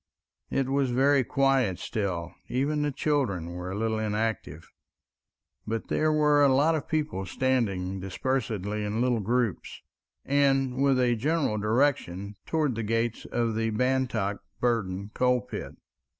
It 0.49 0.67
was 0.67 0.89
very 0.89 1.23
quiet 1.23 1.77
still, 1.77 2.33
even 2.49 2.81
the 2.81 2.91
children 2.91 3.51
were 3.51 3.69
a 3.69 3.77
little 3.77 3.99
inactive, 3.99 4.67
but 5.67 5.89
there 5.89 6.11
were 6.11 6.41
a 6.43 6.51
lot 6.51 6.73
of 6.73 6.87
people 6.87 7.23
standing 7.27 7.99
dispersedly 7.99 8.83
in 8.83 8.99
little 8.99 9.19
groups, 9.19 9.83
and 10.25 10.81
with 10.81 10.99
a 10.99 11.15
general 11.15 11.59
direction 11.59 12.33
towards 12.47 12.73
the 12.73 12.81
gates 12.81 13.25
of 13.25 13.53
the 13.53 13.69
Bantock 13.69 14.39
Burden 14.59 15.11
coalpit. 15.13 15.75